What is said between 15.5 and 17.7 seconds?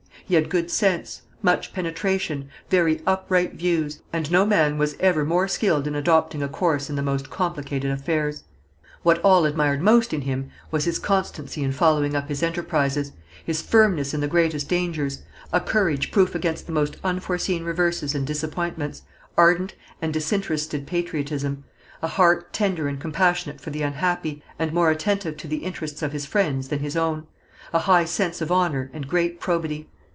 a courage proof against the most unforeseen